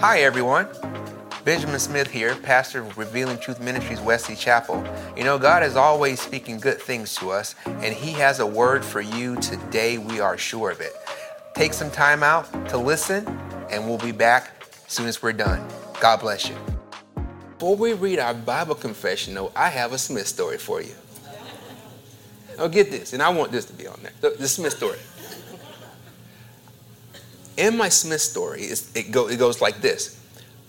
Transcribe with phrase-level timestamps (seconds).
[0.00, 0.68] Hi, everyone.
[1.46, 4.84] Benjamin Smith here, pastor of Revealing Truth Ministries, Wesley Chapel.
[5.16, 8.84] You know, God is always speaking good things to us, and He has a word
[8.84, 9.96] for you today.
[9.96, 10.92] We are sure of it.
[11.54, 13.26] Take some time out to listen,
[13.70, 15.66] and we'll be back as soon as we're done.
[15.98, 16.56] God bless you.
[17.58, 20.92] Before we read our Bible confession, though, I have a Smith story for you.
[22.58, 24.12] Oh, get this, and I want this to be on there.
[24.20, 24.98] The, the Smith story.
[27.56, 30.20] In my Smith story, it, go, it goes like this.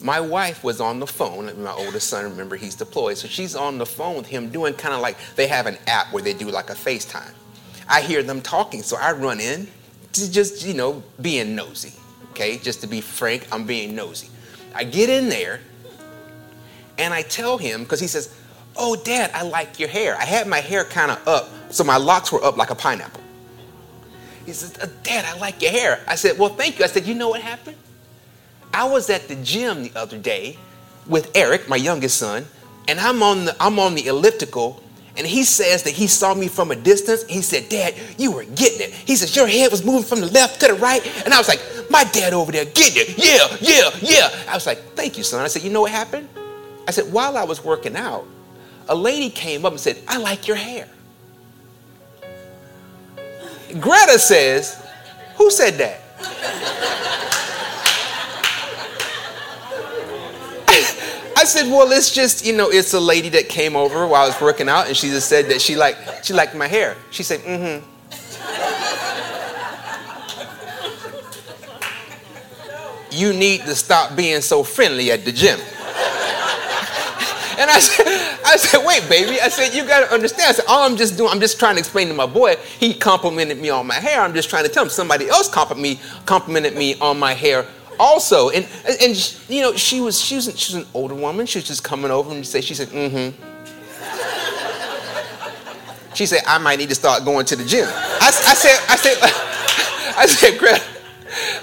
[0.01, 3.77] My wife was on the phone, my oldest son, remember he's deployed, so she's on
[3.77, 6.49] the phone with him doing kind of like, they have an app where they do
[6.49, 7.34] like a FaceTime.
[7.89, 9.67] I hear them talking, so I run in
[10.13, 11.93] to just, you know, being nosy,
[12.31, 12.57] okay?
[12.59, 14.29] Just to be frank, I'm being nosy.
[14.76, 15.62] I get in there
[16.99, 18.34] and I tell him, because he says,
[18.79, 20.15] Oh, Dad, I like your hair.
[20.15, 23.23] I had my hair kind of up, so my locks were up like a pineapple.
[24.47, 25.99] He says, uh, Dad, I like your hair.
[26.07, 26.85] I said, Well, thank you.
[26.85, 27.75] I said, You know what happened?
[28.73, 30.57] I was at the gym the other day
[31.05, 32.45] with Eric, my youngest son,
[32.87, 34.81] and I'm on the I'm on the elliptical,
[35.17, 37.26] and he says that he saw me from a distance.
[37.26, 38.93] He said, Dad, you were getting it.
[38.93, 41.05] He says, Your head was moving from the left to the right.
[41.26, 43.17] And I was like, My dad over there getting it.
[43.17, 44.29] Yeah, yeah, yeah.
[44.49, 45.43] I was like, Thank you, son.
[45.43, 46.29] I said, You know what happened?
[46.87, 48.26] I said, While I was working out,
[48.87, 50.87] a lady came up and said, I like your hair.
[53.79, 54.85] Greta says,
[55.35, 56.01] Who said that?
[61.37, 64.25] I said, well, it's just, you know, it's a lady that came over while I
[64.25, 66.97] was working out and she just said that she liked she liked my hair.
[67.12, 67.85] She said, mm-hmm.
[73.12, 75.59] you need to stop being so friendly at the gym.
[77.58, 78.06] And I said,
[78.46, 79.41] I said, wait, baby.
[79.41, 80.50] I said, you got to understand.
[80.50, 82.56] I said, all I'm just doing, I'm just trying to explain to my boy.
[82.80, 84.22] He complimented me on my hair.
[84.22, 87.66] I'm just trying to tell him somebody else complimented me, complimented me on my hair
[88.00, 88.50] also.
[88.50, 88.68] And
[89.02, 91.46] and you know, she was she was she was an older woman.
[91.46, 93.44] She was just coming over and say, she said, mm-hmm.
[96.18, 97.88] She said, I might need to start going to the gym.
[97.88, 99.17] I, I said, I said,
[100.17, 100.81] I said, Greta,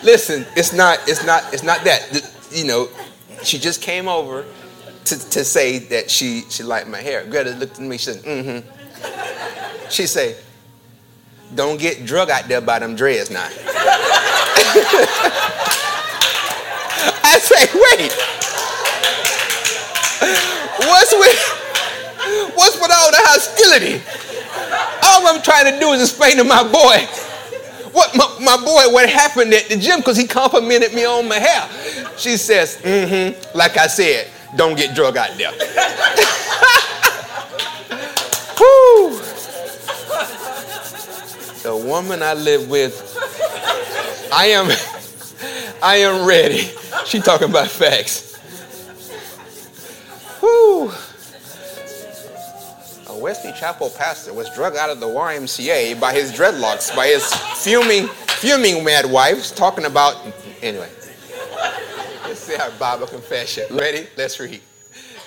[0.05, 2.33] listen, it's not, it's not, it's not that.
[2.53, 2.89] You know,
[3.43, 4.45] she just came over
[5.05, 7.25] to, to say that she, she liked my hair.
[7.27, 9.91] Greta looked at me, she said, mm-hmm.
[9.91, 10.37] She said,
[11.55, 13.47] don't get drug out there by them dreads now.
[17.23, 18.13] I say, wait.
[20.89, 21.39] What's with
[22.57, 24.03] what's with all the hostility?
[25.03, 27.07] All I'm trying to do is explain to my boy
[27.93, 31.39] what my, my boy what happened at the gym because he complimented me on my
[31.39, 31.69] hair.
[32.17, 35.51] She says, mm-hmm, like I said, don't get drug out there.
[38.57, 39.21] Whew.
[41.63, 43.01] The woman I live with,
[44.33, 44.71] I am,
[45.83, 46.71] I am ready.
[47.07, 48.37] She talking about facts.
[50.41, 50.93] Whew.
[53.09, 57.33] A Wesley Chapel pastor was drug out of the YMCA by his dreadlocks, by his
[57.63, 60.17] fuming, fuming mad wives, talking about,
[60.63, 60.91] anyway
[62.45, 63.65] say our Bible confession.
[63.71, 64.07] Ready?
[64.19, 64.61] Let's read.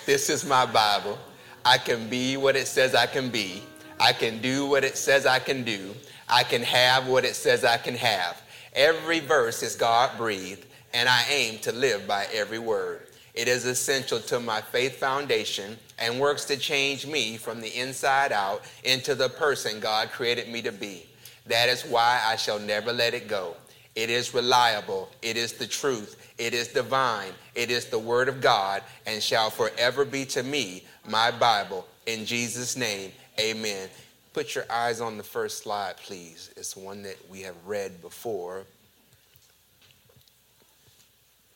[0.06, 1.18] This is my Bible.
[1.66, 3.64] I can be what it says I can be.
[4.00, 5.96] I can do what it says I can do.
[6.30, 8.40] I can have what it says I can have.
[8.74, 13.08] Every verse is God breathed, and I aim to live by every word.
[13.34, 18.32] It is essential to my faith foundation and works to change me from the inside
[18.32, 21.08] out into the person God created me to be.
[21.48, 23.56] That is why I shall never let it go.
[23.98, 25.10] It is reliable.
[25.24, 26.27] It is the truth.
[26.38, 27.32] It is divine.
[27.56, 31.88] It is the word of God and shall forever be to me my Bible.
[32.06, 33.90] In Jesus' name, amen.
[34.34, 36.52] Put your eyes on the first slide, please.
[36.56, 38.64] It's one that we have read before.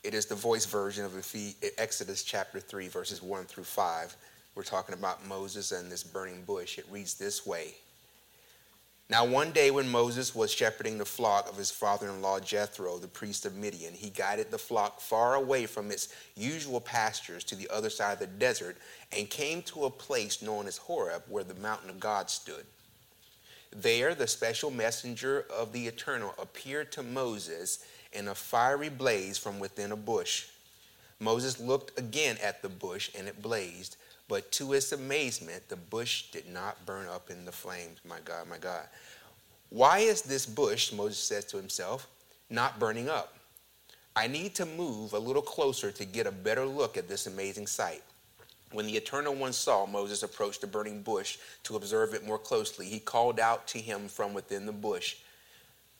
[0.02, 1.14] It is the voice version of
[1.78, 4.16] Exodus chapter 3, verses 1 through 5.
[4.56, 6.76] We're talking about Moses and this burning bush.
[6.76, 7.74] It reads this way
[9.12, 12.96] now, one day when Moses was shepherding the flock of his father in law Jethro,
[12.96, 17.54] the priest of Midian, he guided the flock far away from its usual pastures to
[17.54, 18.78] the other side of the desert
[19.14, 22.64] and came to a place known as Horeb, where the mountain of God stood.
[23.70, 27.84] There, the special messenger of the Eternal appeared to Moses
[28.14, 30.46] in a fiery blaze from within a bush.
[31.20, 33.98] Moses looked again at the bush, and it blazed
[34.32, 37.98] but to his amazement, the bush did not burn up in the flames.
[38.08, 38.86] My God, my God.
[39.72, 42.06] Why is this bush, Moses says to himself,
[42.50, 43.38] not burning up?
[44.14, 47.66] I need to move a little closer to get a better look at this amazing
[47.66, 48.02] sight.
[48.72, 52.84] When the Eternal One saw Moses approach the burning bush to observe it more closely,
[52.84, 55.16] he called out to him from within the bush.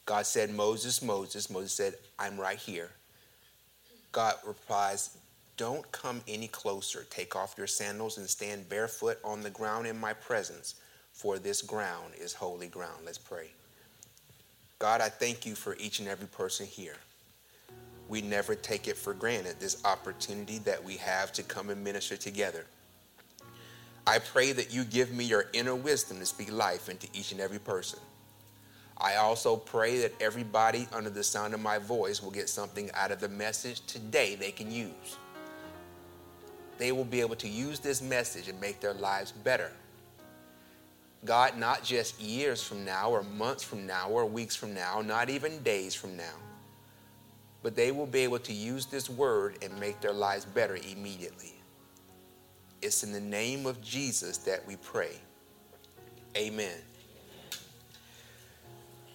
[0.05, 1.49] God said, Moses, Moses.
[1.49, 2.91] Moses said, I'm right here.
[4.13, 5.17] God replies,
[5.57, 7.07] Don't come any closer.
[7.09, 10.75] Take off your sandals and stand barefoot on the ground in my presence,
[11.15, 13.01] for this ground is holy ground.
[13.07, 13.49] Let's pray.
[14.83, 16.97] God, I thank you for each and every person here.
[18.09, 22.17] We never take it for granted, this opportunity that we have to come and minister
[22.17, 22.67] together.
[24.09, 27.41] I pray that you give me your inner wisdom to speak life into each and
[27.41, 28.01] every person.
[28.99, 33.13] I also pray that everybody under the sound of my voice will get something out
[33.13, 35.17] of the message today they can use.
[36.79, 39.71] They will be able to use this message and make their lives better.
[41.25, 45.31] God, not just years from now, or months from now, or weeks from now, not
[45.31, 46.35] even days from now,
[47.63, 51.55] but they will be able to use this word and make their lives better immediately.
[52.81, 55.13] It's in the name of Jesus that we pray.
[56.37, 56.77] Amen.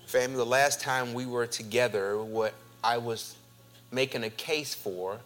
[0.06, 3.36] Family, the last time we were together, what I was
[3.92, 5.20] making a case for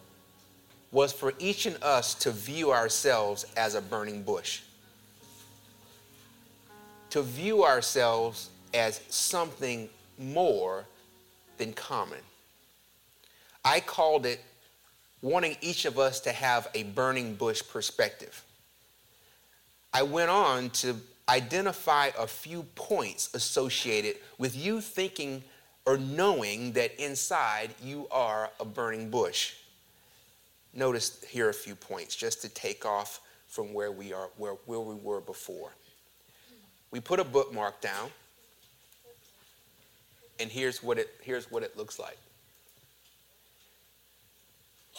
[0.90, 4.62] was for each of us to view ourselves as a burning bush.
[7.12, 10.86] To view ourselves as something more
[11.58, 12.20] than common.
[13.62, 14.40] I called it
[15.20, 18.42] wanting each of us to have a burning bush perspective.
[19.92, 20.96] I went on to
[21.28, 25.44] identify a few points associated with you thinking
[25.84, 29.52] or knowing that inside you are a burning bush.
[30.72, 34.80] Notice here a few points just to take off from where we are where, where
[34.80, 35.72] we were before.
[36.92, 38.10] We put a bookmark down
[40.38, 42.18] and here's what it here's what it looks like.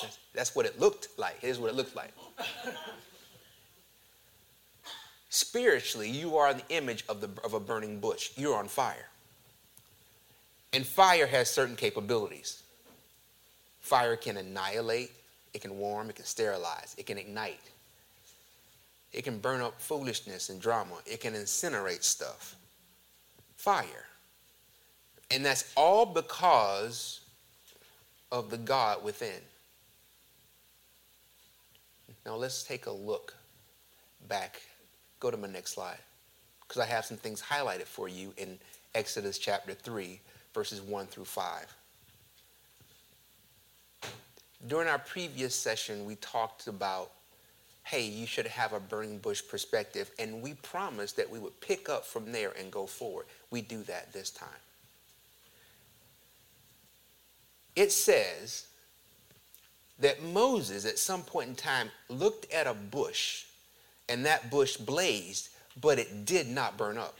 [0.01, 1.39] That's, that's what it looked like.
[1.39, 2.11] Here's what it looked like.
[5.29, 8.31] Spiritually, you are the image of, the, of a burning bush.
[8.35, 9.07] You're on fire.
[10.73, 12.63] And fire has certain capabilities.
[13.81, 15.11] Fire can annihilate,
[15.53, 17.59] it can warm, it can sterilize, it can ignite.
[19.13, 22.55] It can burn up foolishness and drama, it can incinerate stuff.
[23.55, 24.05] Fire.
[25.31, 27.21] And that's all because
[28.31, 29.41] of the God within.
[32.25, 33.33] Now let's take a look
[34.27, 34.61] back
[35.23, 35.99] Go to my next slide.
[36.67, 38.59] Because I have some things highlighted for you in
[38.93, 40.19] Exodus chapter 3,
[40.53, 41.73] verses 1 through 5.
[44.67, 47.11] During our previous session, we talked about
[47.83, 51.89] hey, you should have a burning bush perspective, and we promised that we would pick
[51.89, 53.25] up from there and go forward.
[53.51, 54.49] We do that this time.
[57.75, 58.67] It says
[59.99, 63.45] that Moses, at some point in time, looked at a bush
[64.09, 65.49] and that bush blazed,
[65.79, 67.17] but it did not burn up.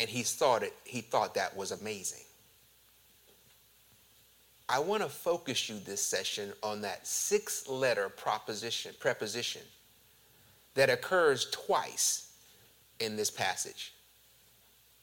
[0.00, 2.24] And he thought it, he thought that was amazing.
[4.68, 9.62] I want to focus you this session on that six letter proposition, preposition
[10.74, 12.32] that occurs twice
[13.00, 13.92] in this passage.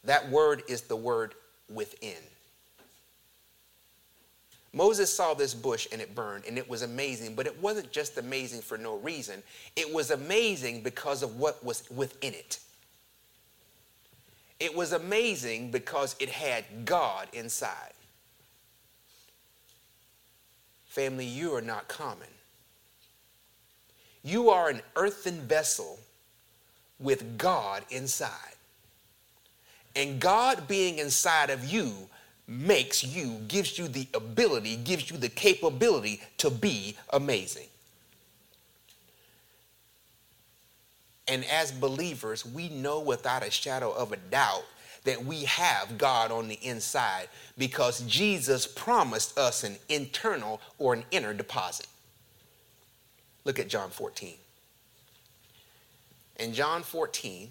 [0.03, 1.35] That word is the word
[1.69, 2.17] within.
[4.73, 8.17] Moses saw this bush and it burned and it was amazing, but it wasn't just
[8.17, 9.43] amazing for no reason.
[9.75, 12.59] It was amazing because of what was within it.
[14.59, 17.93] It was amazing because it had God inside.
[20.91, 22.27] Family, you are not common.
[24.25, 25.97] You are an earthen vessel
[26.99, 28.57] with God inside.
[29.95, 31.93] And God being inside of you
[32.45, 37.67] makes you, gives you the ability, gives you the capability to be amazing.
[41.25, 44.65] And as believers, we know without a shadow of a doubt
[45.03, 47.27] that we have God on the inside
[47.57, 51.87] because Jesus promised us an internal or an inner deposit.
[53.45, 54.35] Look at John 14.
[56.37, 57.49] In John 14,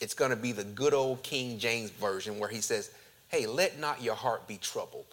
[0.00, 2.90] it's going to be the good old King James Version where he says,
[3.28, 5.06] hey, let not your heart be troubled.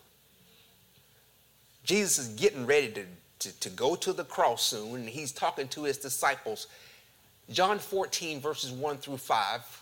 [1.83, 3.05] Jesus is getting ready to,
[3.39, 6.67] to, to go to the cross soon, and he's talking to his disciples.
[7.51, 9.81] John 14, verses 1 through 5.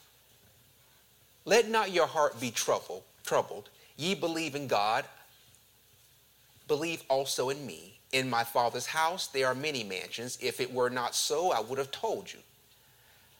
[1.45, 3.69] Let not your heart be troubled, troubled.
[3.97, 5.05] Ye believe in God,
[6.67, 7.99] believe also in me.
[8.11, 10.37] In my Father's house there are many mansions.
[10.41, 12.39] If it were not so, I would have told you.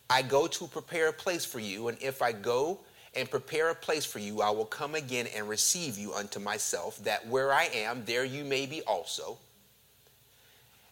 [0.10, 2.80] I go to prepare a place for you, and if I go
[3.16, 4.42] and prepare a place for you.
[4.42, 8.44] I will come again and receive you unto myself, that where I am, there you
[8.44, 9.38] may be also.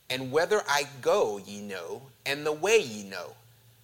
[0.09, 3.31] And whether I go, ye know, and the way ye know.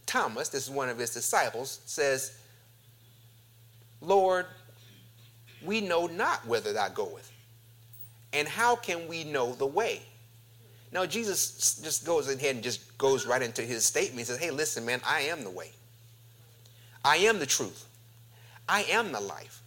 [0.05, 2.37] Thomas, this is one of his disciples, says,
[4.01, 4.45] Lord,
[5.65, 7.31] we know not whither thou goest,
[8.33, 10.01] And how can we know the way?
[10.91, 14.19] Now, Jesus just goes ahead and just goes right into his statement.
[14.19, 15.71] He says, Hey, listen, man, I am the way.
[17.03, 17.85] I am the truth.
[18.69, 19.61] I am the life.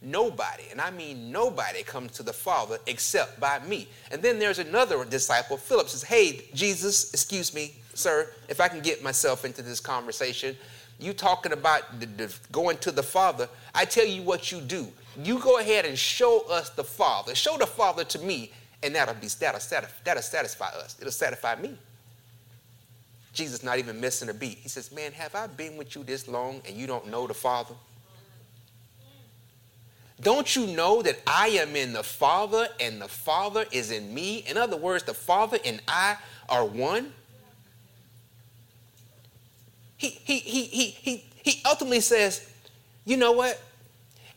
[0.00, 3.88] Nobody, and I mean nobody, comes to the Father except by me.
[4.12, 8.80] And then there's another disciple, Philip, says, Hey, Jesus, excuse me, sir, if I can
[8.80, 10.56] get myself into this conversation,
[10.98, 13.48] you talking about the, the, going to the Father.
[13.74, 14.88] I tell you what you do.
[15.22, 17.34] You go ahead and show us the Father.
[17.34, 18.52] Show the Father to me,
[18.82, 19.60] and that'll be that'll,
[20.04, 20.96] that'll satisfy us.
[21.00, 21.76] It'll satisfy me.
[23.32, 24.58] Jesus not even missing a beat.
[24.58, 27.34] He says, Man, have I been with you this long and you don't know the
[27.34, 27.74] Father?
[30.20, 34.38] Don't you know that I am in the Father and the Father is in me?
[34.48, 36.16] In other words, the Father and I
[36.48, 37.12] are one.
[39.98, 42.48] He, he, he, he, he, ultimately says,
[43.04, 43.60] you know what?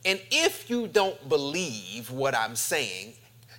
[0.04, 3.14] And if you don't believe what I'm saying,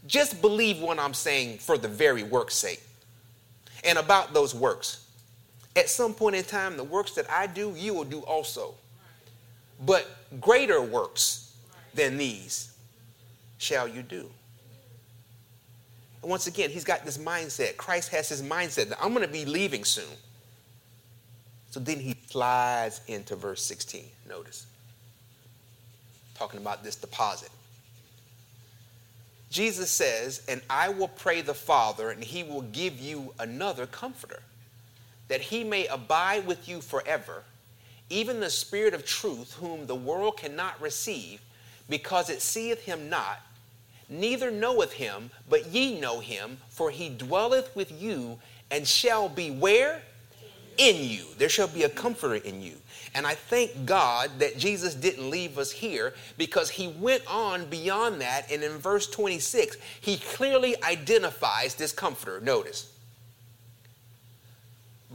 [0.07, 2.83] just believe what I'm saying for the very work's sake.
[3.85, 5.07] And about those works.
[5.77, 8.75] At some point in time, the works that I do, you will do also.
[9.87, 10.09] But
[10.41, 11.55] greater works
[11.95, 12.73] than these
[13.59, 14.29] shall you do.
[16.21, 17.77] And once again, he's got this mindset.
[17.77, 20.05] Christ has his mindset that I'm going to be leaving soon.
[21.73, 24.05] So then he slides into verse 16.
[24.29, 24.67] Notice.
[26.35, 27.49] Talking about this deposit.
[29.49, 34.43] Jesus says, And I will pray the Father, and he will give you another comforter,
[35.29, 37.43] that he may abide with you forever,
[38.11, 41.41] even the Spirit of truth, whom the world cannot receive
[41.89, 43.41] because it seeth him not,
[44.11, 48.39] neither knoweth him, but ye know him, for he dwelleth with you
[48.71, 50.03] and shall be where?
[50.79, 51.25] In you.
[51.39, 52.75] There shall be a comforter in you.
[53.15, 58.21] And I thank God that Jesus didn't leave us here because he went on beyond
[58.21, 58.51] that.
[58.51, 62.41] And in verse 26, he clearly identifies this comforter.
[62.41, 62.91] Notice.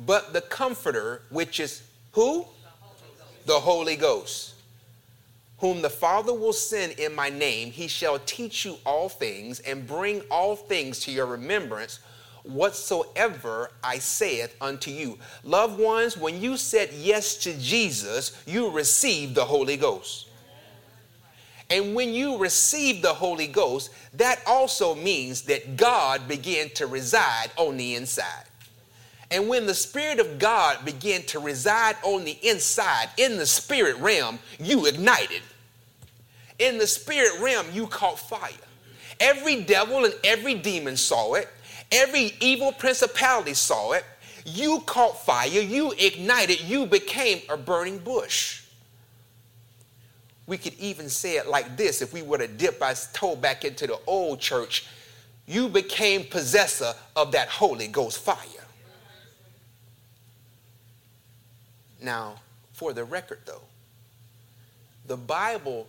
[0.05, 2.45] But the comforter, which is who?
[3.45, 4.53] The Holy Ghost
[5.59, 9.87] whom the Father will send in my name, he shall teach you all things and
[9.87, 11.99] bring all things to your remembrance
[12.47, 15.17] whatsoever I saith unto you.
[15.43, 20.29] Loved ones, when you said yes to Jesus, you received the Holy Ghost.
[21.69, 27.51] And when you receive the Holy Ghost, that also means that God began to reside
[27.57, 28.45] on the inside.
[29.29, 33.97] And when the Spirit of God began to reside on the inside, in the spirit
[33.97, 35.41] realm, you ignited.
[36.59, 38.49] In the spirit realm, you caught fire.
[39.19, 41.49] Every devil and every demon saw it,
[41.91, 44.05] every evil principality saw it.
[44.45, 48.63] You caught fire, you ignited, you became a burning bush.
[50.45, 53.65] We could even say it like this if we were to dip our toe back
[53.65, 54.85] into the old church
[55.47, 58.35] you became possessor of that Holy Ghost fire.
[62.01, 62.35] Now,
[62.73, 63.61] for the record though,
[65.07, 65.87] the Bible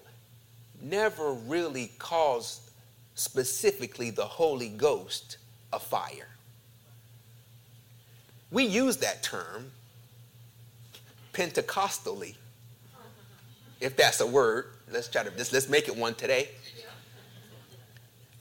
[0.80, 2.70] never really calls
[3.16, 5.38] specifically the Holy Ghost
[5.72, 6.28] a fire.
[8.50, 9.70] We use that term
[11.32, 12.34] Pentecostally,
[13.80, 14.66] if that's a word.
[14.90, 16.48] Let's try to let's, let's make it one today.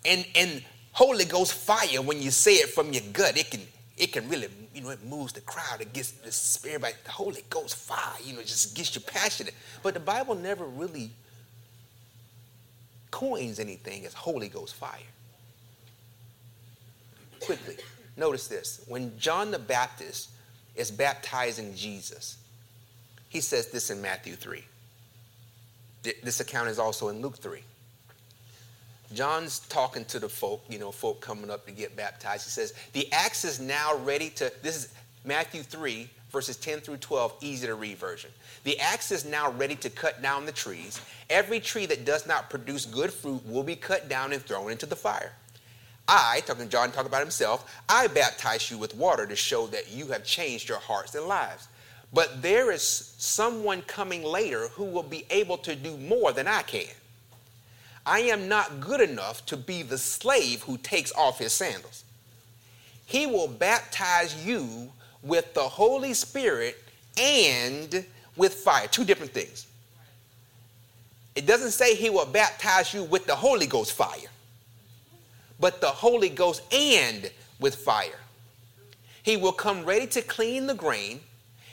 [0.06, 3.62] And and Holy Ghost fire, when you say it from your gut, it can
[3.98, 5.82] it can really you know, it moves the crowd.
[5.82, 9.02] It gets the spirit, by the Holy Ghost fire, you know, it just gets you
[9.02, 9.56] passionate.
[9.82, 11.10] But the Bible never really
[13.10, 15.00] coins anything as Holy Ghost fire.
[17.42, 17.76] Quickly,
[18.16, 18.84] notice this.
[18.88, 20.30] When John the Baptist
[20.76, 22.38] is baptizing Jesus,
[23.30, 24.64] he says this in Matthew 3.
[26.24, 27.60] This account is also in Luke 3.
[29.14, 32.44] John's talking to the folk, you know, folk coming up to get baptized.
[32.44, 36.98] He says, The axe is now ready to, this is Matthew 3, verses 10 through
[36.98, 38.30] 12, easy to read version.
[38.64, 41.00] The axe is now ready to cut down the trees.
[41.30, 44.86] Every tree that does not produce good fruit will be cut down and thrown into
[44.86, 45.34] the fire.
[46.08, 50.08] I, talking John, talking about himself, I baptize you with water to show that you
[50.08, 51.68] have changed your hearts and lives.
[52.14, 52.82] But there is
[53.18, 56.88] someone coming later who will be able to do more than I can.
[58.06, 62.06] I am not good enough to be the slave who takes off his sandals.
[63.06, 66.82] He will baptize you with the Holy Spirit
[67.20, 68.06] and
[68.38, 68.88] with fire.
[68.88, 69.68] Two different things.
[71.36, 74.30] It doesn't say he will baptize you with the Holy Ghost fire,
[75.60, 78.20] but the Holy Ghost and with fire.
[79.24, 81.20] He will come ready to clean the grain.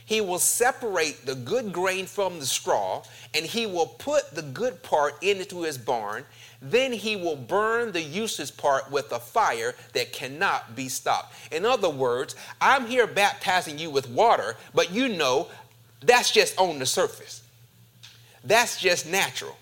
[0.06, 4.82] He will separate the good grain from the straw, and he will put the good
[4.82, 6.24] part into his barn.
[6.60, 11.34] Then he will burn the useless part with a fire that cannot be stopped.
[11.52, 15.48] In other words, I'm here baptizing you with water, but you know
[16.00, 17.42] that's just on the surface.
[18.42, 19.56] That's just natural.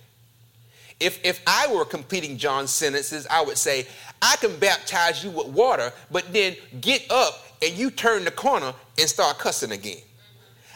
[1.03, 3.89] If, if I were completing John's sentences, I would say,
[4.23, 8.73] I can baptize you with water, but then get up and you turn the corner
[8.97, 10.03] and start cussing again.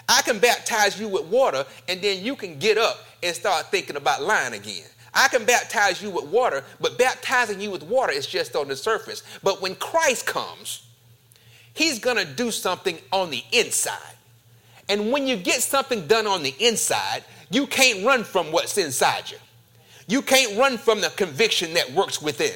[0.08, 3.94] I can baptize you with water, and then you can get up and start thinking
[3.94, 4.84] about lying again.
[5.14, 8.76] I can baptize you with water, but baptizing you with water is just on the
[8.76, 9.22] surface.
[9.44, 10.88] But when Christ comes,
[11.72, 14.16] he's going to do something on the inside.
[14.88, 19.30] And when you get something done on the inside, you can't run from what's inside
[19.30, 19.38] you.
[20.06, 22.54] You can't run from the conviction that works within.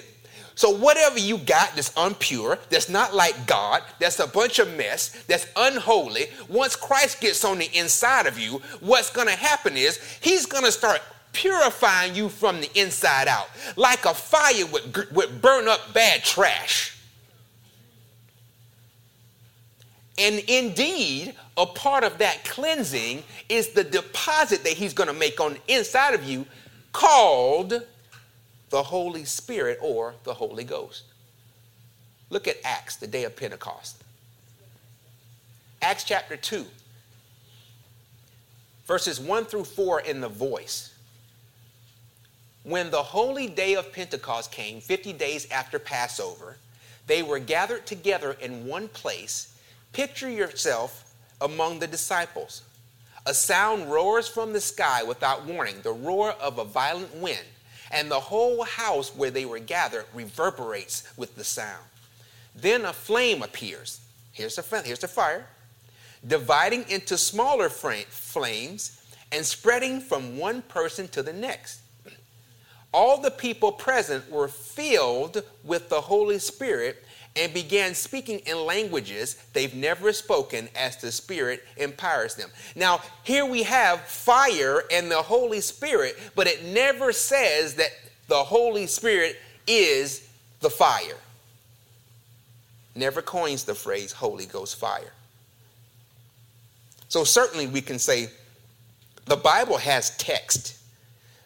[0.55, 5.09] So, whatever you got that's unpure, that's not like God, that's a bunch of mess,
[5.27, 9.99] that's unholy, once Christ gets on the inside of you, what's going to happen is
[10.21, 11.01] He's going to start
[11.33, 16.97] purifying you from the inside out, like a fire would, would burn up bad trash.
[20.19, 25.41] And indeed, a part of that cleansing is the deposit that He's going to make
[25.41, 26.45] on the inside of you
[26.93, 27.83] called
[28.71, 31.05] the Holy Spirit or the Holy Ghost.
[32.31, 34.03] Look at Acts, the day of Pentecost.
[35.83, 36.67] Acts chapter 2,
[38.87, 40.95] verses 1 through 4 in the voice.
[42.63, 46.59] When the holy day of Pentecost came, 50 days after Passover,
[47.07, 49.59] they were gathered together in one place.
[49.93, 52.63] Picture yourself among the disciples.
[53.27, 57.47] A sound roars from the sky without warning, the roar of a violent wind
[57.91, 61.85] and the whole house where they were gathered reverberates with the sound.
[62.55, 64.01] Then a flame appears.
[64.33, 65.47] Here's the, here's the fire,
[66.27, 71.81] dividing into smaller flames and spreading from one person to the next.
[72.93, 77.05] All the people present were filled with the Holy Spirit
[77.37, 82.51] and began speaking in languages they've never spoken as the Spirit empowers them.
[82.75, 87.91] Now, here we have fire and the Holy Spirit, but it never says that
[88.27, 90.29] the Holy Spirit is
[90.61, 91.17] the fire.
[92.95, 95.13] Never coins the phrase Holy Ghost fire.
[97.09, 98.31] So, certainly, we can say
[99.25, 100.79] the Bible has text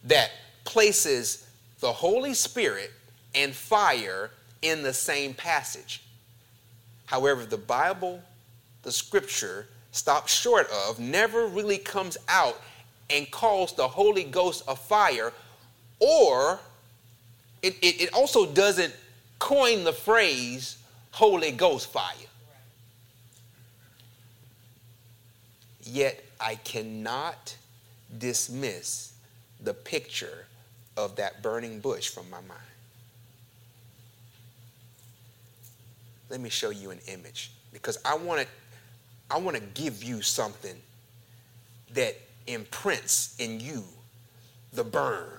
[0.04, 0.30] that
[0.64, 1.46] places
[1.80, 2.92] the Holy Spirit
[3.34, 4.30] and fire
[4.64, 6.02] in the same passage.
[7.06, 8.20] However, the Bible,
[8.82, 12.60] the scripture, stops short of, never really comes out
[13.10, 15.32] and calls the Holy Ghost a fire,
[16.00, 16.58] or
[17.62, 18.92] it, it, it also doesn't
[19.38, 20.78] coin the phrase
[21.12, 22.14] Holy Ghost fire.
[25.82, 27.54] Yet I cannot
[28.18, 29.12] dismiss
[29.62, 30.46] the picture
[30.96, 32.73] of that burning bush from my mind.
[36.30, 38.46] Let me show you an image because I want to
[39.30, 40.76] I want to give you something
[41.94, 43.84] that imprints in you
[44.72, 45.38] the burn.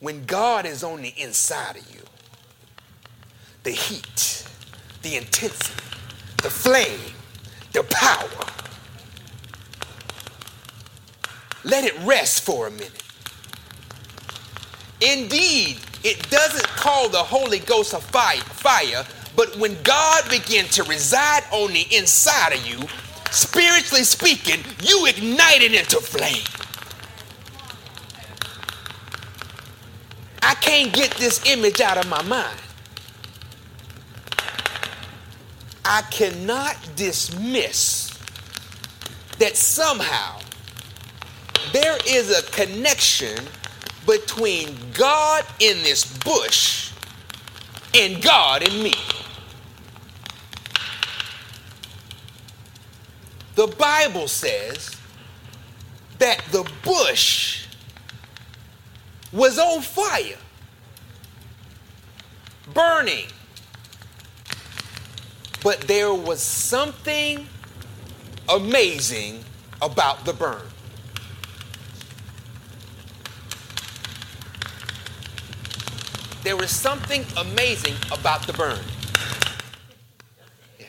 [0.00, 2.02] When God is on the inside of you,
[3.62, 4.46] the heat,
[5.02, 5.82] the intensity,
[6.42, 7.14] the flame,
[7.72, 8.28] the power.
[11.64, 13.02] Let it rest for a minute.
[15.00, 21.42] Indeed, it doesn't call the Holy Ghost a fire, but when God begins to reside
[21.50, 22.78] on the inside of you,
[23.30, 26.44] spiritually speaking, you ignite it into flame.
[30.42, 32.60] I can't get this image out of my mind.
[35.86, 38.10] I cannot dismiss
[39.38, 40.38] that somehow
[41.72, 43.38] there is a connection
[44.06, 46.92] between God in this bush
[47.94, 48.94] and God in me.
[53.54, 54.96] The Bible says
[56.18, 57.66] that the bush
[59.32, 60.38] was on fire,
[62.72, 63.26] burning.
[65.62, 67.46] But there was something
[68.48, 69.44] amazing
[69.80, 70.62] about the burn.
[76.44, 78.78] There was something amazing about the burn.
[80.78, 80.86] Yeah.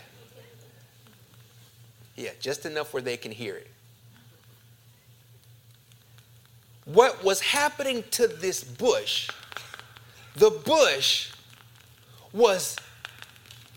[2.17, 3.71] Yeah, just enough where they can hear it.
[6.83, 9.29] What was happening to this bush,
[10.35, 11.31] the bush
[12.33, 12.75] was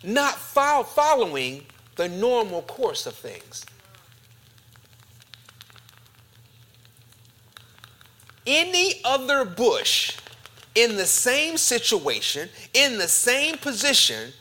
[0.03, 1.65] not following
[1.95, 3.65] the normal course of things.
[8.47, 10.17] Any other bush
[10.75, 14.33] in the same situation, in the same position,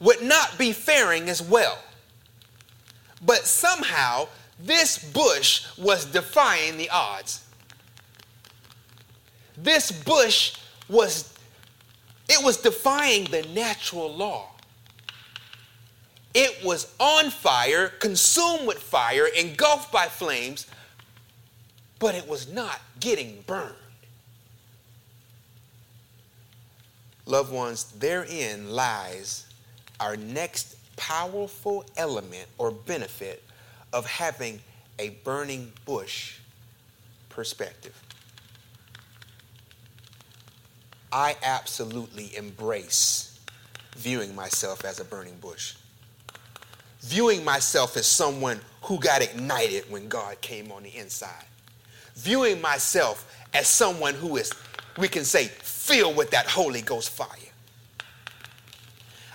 [0.00, 1.78] would not be faring as well.
[3.24, 7.44] But somehow, this bush was defying the odds.
[9.56, 10.56] This bush
[10.88, 11.32] was
[12.28, 14.50] it was defying the natural law.
[16.34, 20.66] It was on fire, consumed with fire, engulfed by flames,
[21.98, 23.74] but it was not getting burned.
[27.26, 29.46] Loved ones, therein lies
[29.98, 33.42] our next powerful element or benefit
[33.92, 34.60] of having
[34.98, 36.38] a burning bush
[37.28, 38.00] perspective.
[41.12, 43.38] I absolutely embrace
[43.96, 45.74] viewing myself as a burning bush.
[47.00, 51.44] Viewing myself as someone who got ignited when God came on the inside.
[52.14, 54.52] Viewing myself as someone who is,
[54.98, 57.28] we can say, filled with that Holy Ghost fire.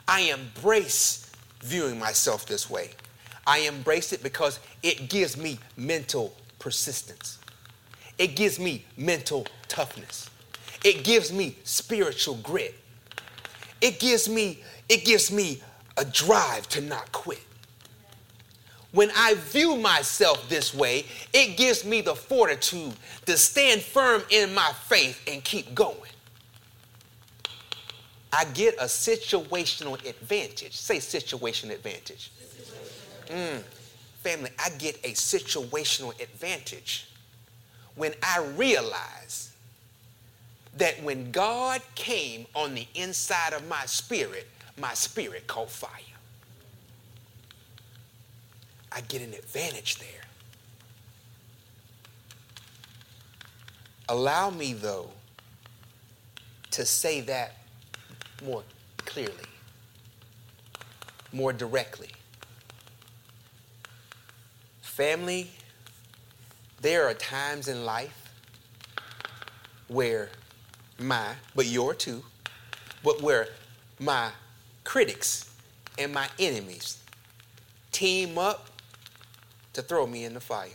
[0.08, 2.92] I embrace viewing myself this way.
[3.46, 7.40] I embrace it because it gives me mental persistence.
[8.18, 10.30] It gives me mental toughness.
[10.84, 12.76] It gives me spiritual grit.
[13.82, 15.62] It gives me, it gives me
[15.98, 17.42] a drive to not quit.
[18.92, 22.94] When I view myself this way, it gives me the fortitude
[23.26, 25.98] to stand firm in my faith and keep going.
[28.34, 30.76] I get a situational advantage.
[30.76, 32.32] Say situation advantage.
[33.28, 33.62] Mm.
[34.24, 37.08] Family, I get a situational advantage
[37.96, 39.52] when I realize
[40.78, 46.11] that when God came on the inside of my spirit, my spirit caught fire.
[48.92, 50.08] I get an advantage there.
[54.10, 55.10] Allow me, though,
[56.72, 57.54] to say that
[58.44, 58.64] more
[58.98, 59.46] clearly,
[61.32, 62.10] more directly.
[64.82, 65.52] Family,
[66.82, 68.34] there are times in life
[69.88, 70.30] where
[71.00, 72.24] my, but your too,
[73.04, 73.48] but where
[74.00, 74.30] my
[74.84, 75.54] critics
[75.98, 76.98] and my enemies
[77.92, 78.71] team up
[79.74, 80.70] to throw me in the fire.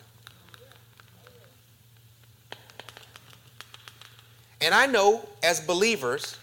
[4.61, 6.37] And I know as believers,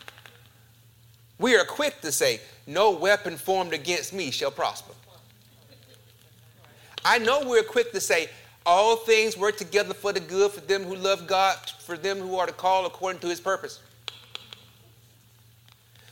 [1.40, 4.94] we are quick to say, No weapon formed against me shall prosper.
[7.04, 8.30] I know we're quick to say,
[8.66, 12.38] all things work together for the good for them who love God, for them who
[12.38, 13.82] are to call according to his purpose.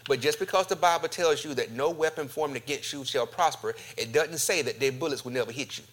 [0.08, 3.76] But just because the Bible tells you that no weapon formed against you shall prosper,
[3.96, 5.84] it doesn't say that their bullets will never hit you.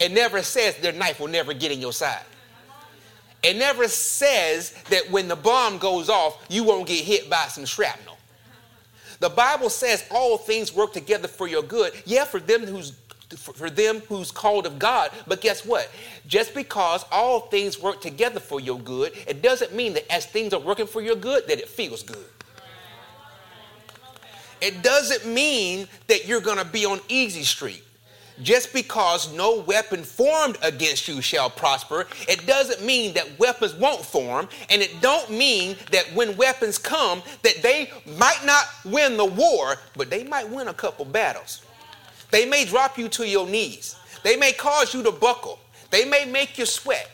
[0.00, 2.22] It never says their knife will never get in your side.
[3.42, 7.66] It never says that when the bomb goes off, you won't get hit by some
[7.66, 8.16] shrapnel.
[9.20, 11.92] The Bible says all things work together for your good.
[12.06, 12.92] Yeah, for them who's
[13.36, 15.10] for them who's called of God.
[15.26, 15.90] But guess what?
[16.26, 20.52] Just because all things work together for your good, it doesn't mean that as things
[20.52, 22.26] are working for your good, that it feels good.
[24.60, 27.82] It doesn't mean that you're going to be on easy street.
[28.42, 34.04] Just because no weapon formed against you shall prosper, it doesn't mean that weapons won't
[34.04, 39.24] form, and it don't mean that when weapons come that they might not win the
[39.24, 41.62] war, but they might win a couple battles.
[42.30, 43.96] They may drop you to your knees.
[44.24, 45.60] They may cause you to buckle.
[45.90, 47.08] They may make you sweat.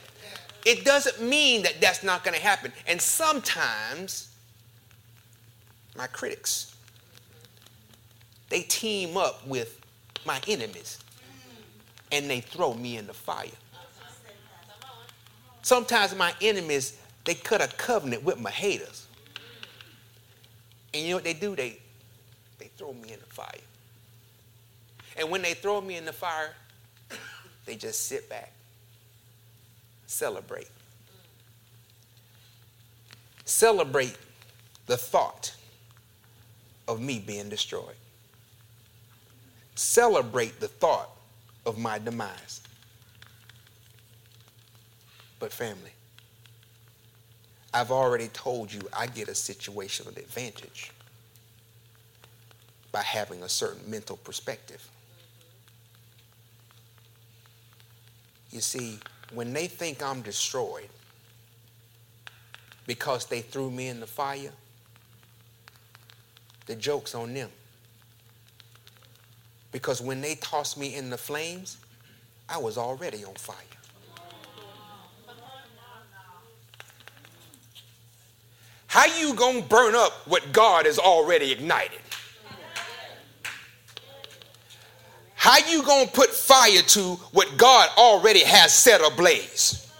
[0.64, 2.72] It doesn't mean that that's not going to happen.
[2.86, 4.28] And sometimes
[5.96, 6.74] my critics
[8.48, 9.80] they team up with
[10.26, 10.98] my enemies
[12.12, 13.46] and they throw me in the fire.
[15.62, 19.06] Sometimes my enemies they cut a covenant with my haters.
[20.92, 21.54] And you know what they do?
[21.54, 21.78] They
[22.58, 23.46] they throw me in the fire.
[25.16, 26.54] And when they throw me in the fire,
[27.66, 28.52] they just sit back,
[30.06, 30.68] celebrate.
[33.44, 34.16] Celebrate
[34.86, 35.54] the thought
[36.86, 37.96] of me being destroyed.
[39.74, 41.10] Celebrate the thought
[41.70, 42.60] of my demise.
[45.38, 45.92] But, family,
[47.72, 50.90] I've already told you I get a situational advantage
[52.92, 54.86] by having a certain mental perspective.
[58.50, 58.98] You see,
[59.32, 60.88] when they think I'm destroyed
[62.86, 64.50] because they threw me in the fire,
[66.66, 67.50] the joke's on them.
[69.72, 71.78] Because when they tossed me in the flames,
[72.48, 73.56] I was already on fire.
[78.88, 82.00] How you going to burn up what God has already ignited?
[85.36, 89.90] How you going to put fire to what God already has set ablaze?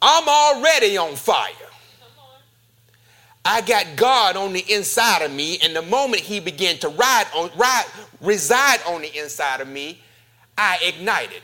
[0.00, 1.50] I'm already on fire.
[3.46, 7.26] I got God on the inside of me, and the moment He began to ride
[7.32, 7.84] on, ride,
[8.20, 10.00] reside on the inside of me,
[10.58, 11.42] I ignited.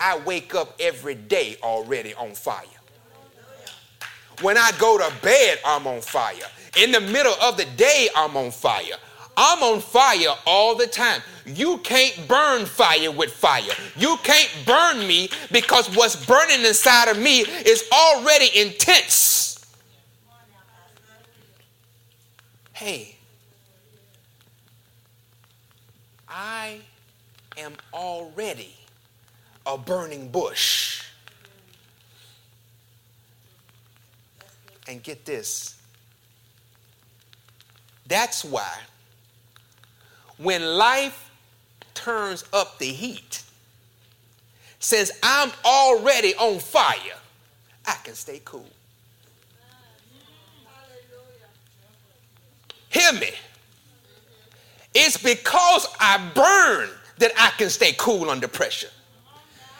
[0.00, 2.64] I wake up every day already on fire.
[4.40, 6.34] When I go to bed, I'm on fire.
[6.76, 8.96] In the middle of the day, I'm on fire.
[9.36, 11.22] I'm on fire all the time.
[11.46, 13.62] You can't burn fire with fire.
[13.96, 19.51] You can't burn me because what's burning inside of me is already intense.
[22.82, 23.14] Hey,
[26.28, 26.80] I
[27.56, 28.74] am already
[29.64, 31.04] a burning bush.
[34.88, 35.80] And get this.
[38.08, 38.76] That's why
[40.38, 41.30] when life
[41.94, 43.44] turns up the heat,
[44.80, 47.20] since I'm already on fire,
[47.86, 48.71] I can stay cool.
[52.92, 53.30] Hear me.
[54.94, 58.90] It's because I burn that I can stay cool under pressure.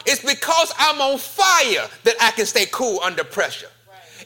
[0.07, 3.69] It's because I'm on fire that I can stay cool under pressure.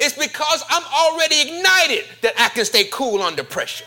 [0.01, 3.87] It's because I'm already ignited that I can stay cool under pressure.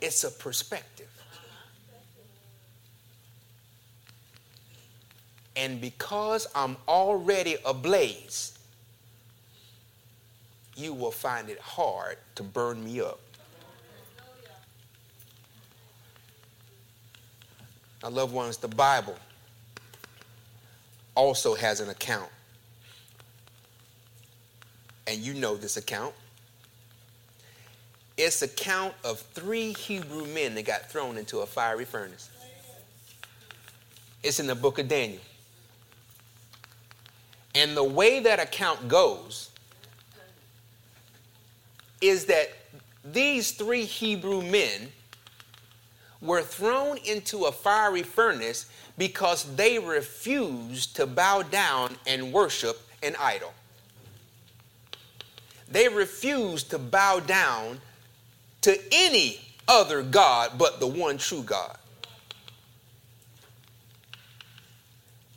[0.00, 1.08] It's a perspective.
[5.56, 8.53] And because I'm already ablaze,
[10.76, 13.20] you will find it hard to burn me up.
[18.02, 19.16] Now, loved ones, the Bible
[21.14, 22.28] also has an account.
[25.06, 26.14] And you know this account.
[28.16, 32.30] It's account of three Hebrew men that got thrown into a fiery furnace.
[34.22, 35.20] It's in the book of Daniel.
[37.54, 39.50] And the way that account goes
[42.00, 42.50] is that
[43.04, 44.88] these three Hebrew men
[46.20, 53.14] were thrown into a fiery furnace because they refused to bow down and worship an
[53.20, 53.52] idol.
[55.70, 57.80] They refused to bow down
[58.62, 61.76] to any other God but the one true God.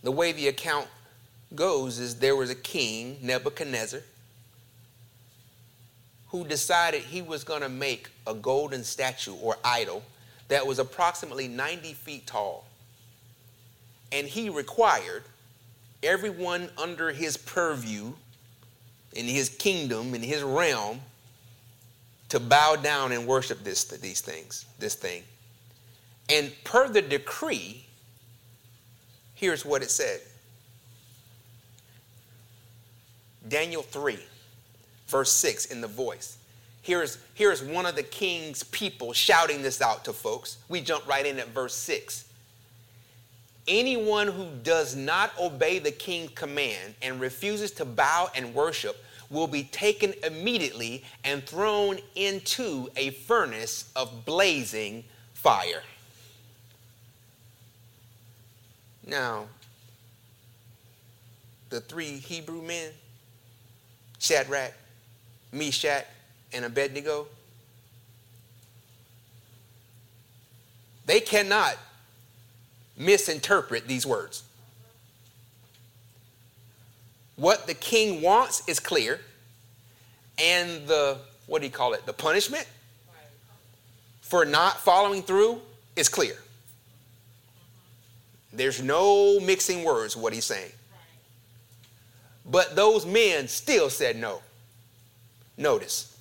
[0.04, 0.88] The way the account
[1.56, 4.02] goes is there was a king, Nebuchadnezzar,
[6.30, 10.04] who decided he was going to make a golden statue or idol
[10.50, 12.66] that was approximately 90 feet tall.
[14.12, 15.24] And he required
[16.04, 18.14] everyone under his purview,
[19.14, 21.02] in his kingdom, in his realm,
[22.30, 25.24] to bow down and worship this, these things, this thing.
[26.30, 27.86] And per the decree,
[29.34, 30.20] here's what it said
[33.48, 34.20] Daniel 3,
[35.08, 36.38] verse 6 in the voice.
[36.82, 40.58] Here's, here's one of the king's people shouting this out to folks.
[40.70, 42.26] We jump right in at verse 6.
[43.68, 49.48] Anyone who does not obey the king's command and refuses to bow and worship will
[49.48, 55.84] be taken immediately and thrown into a furnace of blazing fire.
[59.06, 59.48] Now,
[61.70, 62.92] the three Hebrew men,
[64.20, 64.74] Shadrach,
[65.52, 66.06] Meshach,
[66.54, 67.28] and Abednego,
[71.06, 71.78] they cannot
[72.98, 74.44] misinterpret these words.
[77.36, 79.20] What the king wants is clear,
[80.40, 82.68] and the, what do you call it, the punishment
[84.22, 85.62] for not following through
[85.96, 86.36] is clear.
[88.52, 90.72] There's no mixing words, what he's saying.
[92.50, 94.42] But those men still said no.
[95.58, 96.18] Notice.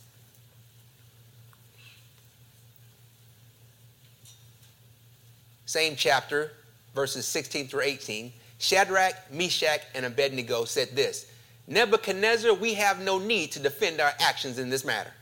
[5.66, 6.52] Same chapter,
[6.94, 8.32] verses 16 through 18.
[8.58, 11.30] Shadrach, Meshach, and Abednego said this
[11.66, 15.12] Nebuchadnezzar, we have no need to defend our actions in this matter.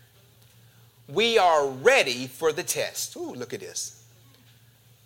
[1.08, 3.16] We are ready for the test.
[3.16, 4.02] Ooh, look at this.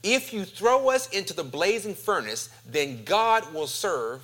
[0.03, 4.23] If you throw us into the blazing furnace, then God will serve.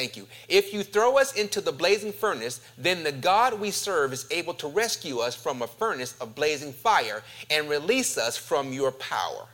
[0.00, 0.26] Thank you.
[0.48, 4.54] If you throw us into the blazing furnace, then the God we serve is able
[4.54, 9.46] to rescue us from a furnace of blazing fire and release us from your power,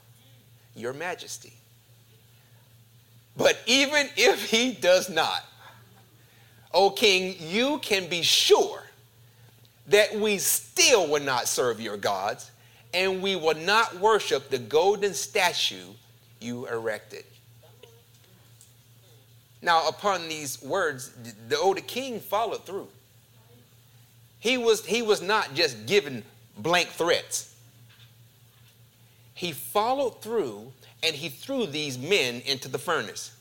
[0.76, 1.52] your majesty.
[3.36, 5.42] But even if he does not,
[6.72, 8.84] O king, you can be sure
[9.88, 12.52] that we still will not serve your gods
[12.94, 15.88] and we will not worship the golden statue
[16.40, 17.24] you erected.
[19.62, 21.12] Now, upon these words,
[21.48, 22.88] the oh, older king followed through.
[24.38, 26.22] He was, he was not just given
[26.58, 27.54] blank threats.
[29.34, 33.32] He followed through and he threw these men into the furnace.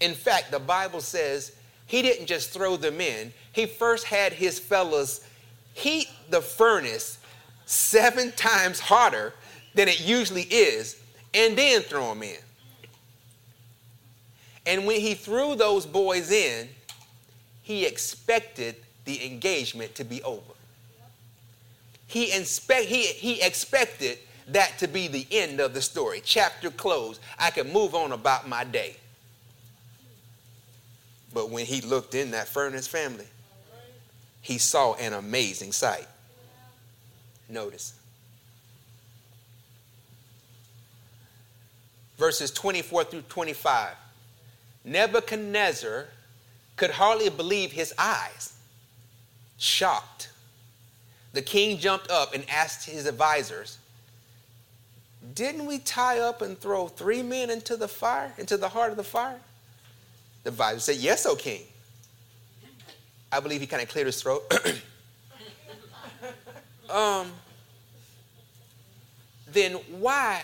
[0.00, 4.58] In fact, the Bible says he didn't just throw them in, he first had his
[4.58, 5.26] fellows
[5.74, 7.18] heat the furnace
[7.66, 9.34] seven times harder
[9.74, 11.00] than it usually is
[11.34, 12.36] and then throw them in.
[14.66, 16.68] And when he threw those boys in,
[17.62, 20.40] he expected the engagement to be over.
[22.06, 26.20] He, inspect, he, he expected that to be the end of the story.
[26.24, 27.20] Chapter closed.
[27.38, 28.96] I can move on about my day.
[31.32, 33.26] But when he looked in that furnace family,
[34.40, 36.06] he saw an amazing sight.
[37.48, 37.94] Notice.
[42.16, 43.96] Verses 24 through 25.
[44.84, 46.06] Nebuchadnezzar
[46.76, 48.52] could hardly believe his eyes.
[49.56, 50.30] Shocked,
[51.32, 53.78] the king jumped up and asked his advisors,
[55.34, 58.96] Didn't we tie up and throw three men into the fire, into the heart of
[58.96, 59.40] the fire?
[60.42, 61.62] The advisor said, Yes, O king.
[63.32, 64.42] I believe he kind of cleared his throat.
[66.90, 67.32] um,
[69.50, 70.42] then why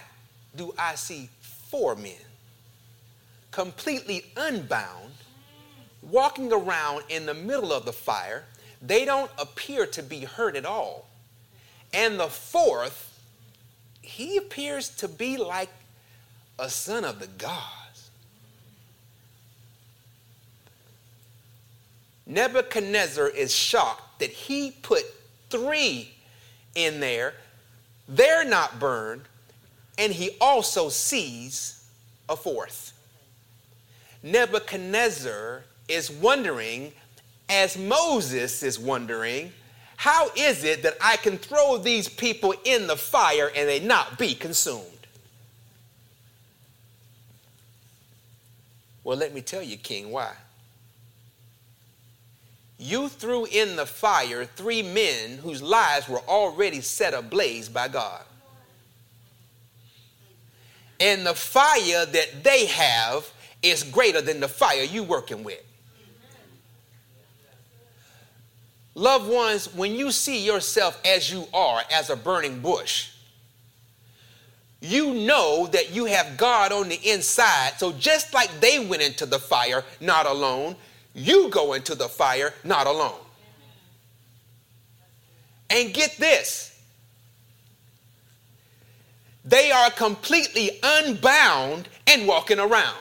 [0.57, 2.14] do I see four men?
[3.51, 5.13] Completely unbound,
[6.03, 8.45] walking around in the middle of the fire.
[8.83, 11.09] They don't appear to be hurt at all.
[11.93, 13.19] And the fourth,
[14.03, 15.71] he appears to be like
[16.59, 18.11] a son of the gods.
[22.27, 25.03] Nebuchadnezzar is shocked that he put
[25.51, 26.13] three
[26.77, 27.35] in there.
[28.09, 29.23] They're not burned.
[29.99, 31.85] And he also sees
[32.29, 32.93] a fourth.
[34.23, 36.93] Nebuchadnezzar is wondering,
[37.49, 39.53] as Moses is wondering,
[39.97, 44.19] how is it that I can throw these people in the fire and they not
[44.19, 44.85] be consumed?
[49.05, 50.33] Well, let me tell you, King, why.
[52.79, 58.23] You threw in the fire three men whose lives were already set ablaze by God.
[60.99, 63.31] And the fire that they have
[63.62, 65.62] is greater than the fire you working with.
[68.94, 73.11] Loved ones, when you see yourself as you are, as a burning bush,
[74.81, 77.75] you know that you have God on the inside.
[77.79, 80.75] So just like they went into the fire not alone,
[81.14, 83.20] you go into the fire not alone.
[85.68, 86.70] And get this
[89.44, 92.99] they are completely unbound and walking around.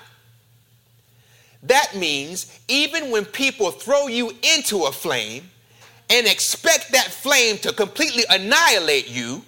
[1.63, 5.49] That means even when people throw you into a flame
[6.09, 9.43] and expect that flame to completely annihilate you,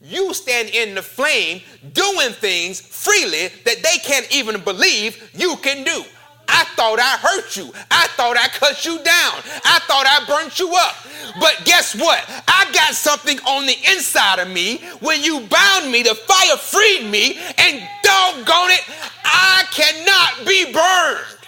[0.00, 1.62] you stand in the flame
[1.92, 6.04] doing things freely that they can't even believe you can do.
[6.46, 7.72] I thought I hurt you.
[7.90, 9.42] I thought I cut you down.
[9.64, 10.94] I thought I burnt you up.
[11.40, 12.22] But guess what?
[12.46, 14.78] I got something on the inside of me.
[15.00, 18.84] When you bound me, the fire freed me, and doggone it,
[19.24, 21.43] I cannot be burned.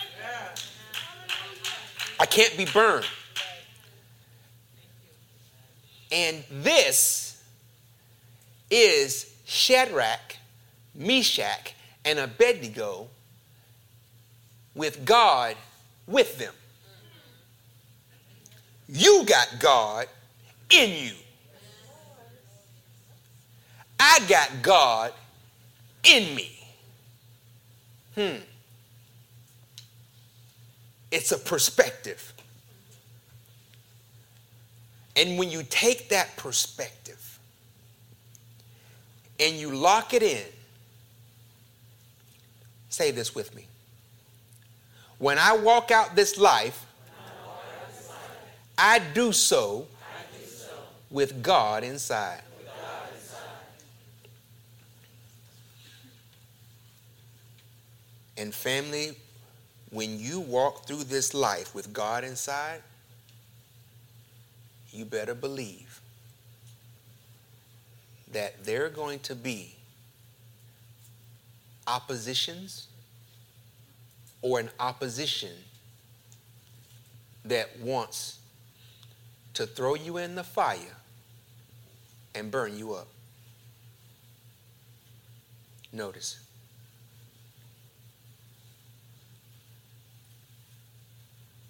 [2.18, 3.06] I can't be burned.
[6.10, 7.42] And this
[8.70, 10.36] is Shadrach,
[10.94, 11.74] Meshach,
[12.04, 13.08] and Abednego
[14.74, 15.56] with God
[16.06, 16.54] with them.
[18.88, 20.06] You got God
[20.70, 21.12] in you.
[23.98, 25.12] I got God
[26.04, 26.52] in me.
[28.14, 28.36] Hmm.
[31.16, 32.34] It's a perspective.
[35.16, 37.38] And when you take that perspective
[39.40, 40.44] and you lock it in,
[42.90, 43.64] say this with me.
[45.16, 46.84] When I walk out this life,
[48.76, 49.86] I do so
[51.10, 52.42] with God inside.
[58.36, 59.16] And family,
[59.96, 62.82] when you walk through this life with God inside,
[64.90, 66.02] you better believe
[68.30, 69.74] that there are going to be
[71.86, 72.88] oppositions
[74.42, 75.52] or an opposition
[77.46, 78.38] that wants
[79.54, 80.98] to throw you in the fire
[82.34, 83.08] and burn you up.
[85.90, 86.45] Notice.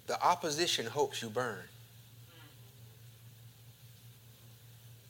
[0.07, 1.59] The opposition hopes you burn.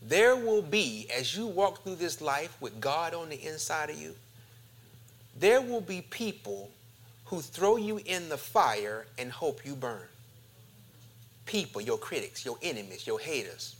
[0.01, 3.99] There will be, as you walk through this life with God on the inside of
[3.99, 4.15] you,
[5.37, 6.69] there will be people
[7.25, 10.07] who throw you in the fire and hope you burn.
[11.45, 13.75] People, your critics, your enemies, your haters.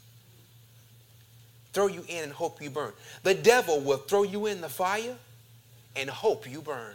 [1.73, 2.93] Throw you in and hope you burn.
[3.23, 5.15] The devil will throw you in the fire
[5.95, 6.93] and hope you burn.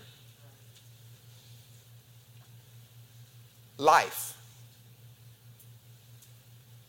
[3.82, 4.36] Life.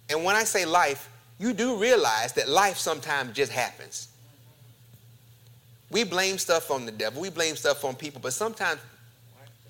[0.09, 4.09] And when I say life, you do realize that life sometimes just happens.
[5.89, 8.79] We blame stuff on the devil, we blame stuff on people, but sometimes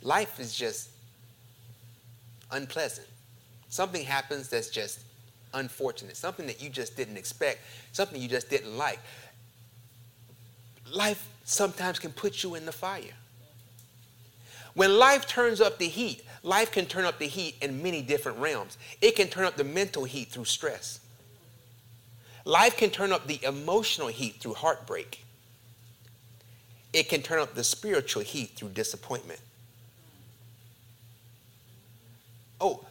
[0.01, 0.89] life is just
[2.51, 3.07] unpleasant.
[3.69, 4.99] Something happens that's just
[5.53, 7.59] unfortunate, something that you just didn't expect,
[7.93, 8.99] something you just didn't like.
[10.93, 13.15] Life sometimes can put you in the fire.
[14.73, 18.39] When life turns up the heat, life can turn up the heat in many different
[18.39, 18.77] realms.
[19.01, 20.99] It can turn up the mental heat through stress.
[22.45, 25.23] Life can turn up the emotional heat through heartbreak.
[26.91, 29.39] It can turn up the spiritual heat through disappointment.
[32.59, 32.85] Oh,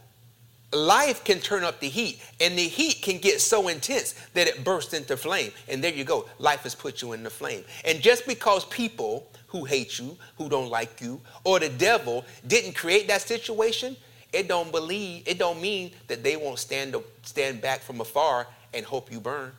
[0.72, 4.64] life can turn up the heat, and the heat can get so intense that it
[4.64, 5.52] bursts into flame.
[5.68, 6.28] And there you go.
[6.38, 7.64] Life has put you in the flame.
[7.84, 12.74] And just because people who hate you, who don't like you, or the devil didn't
[12.74, 13.96] create that situation,
[14.32, 18.84] it don't believe, it don't mean that they won't stand stand back from afar and
[18.86, 19.52] hope you burn.